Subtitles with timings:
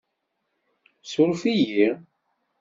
[1.11, 1.89] Surf-iyi?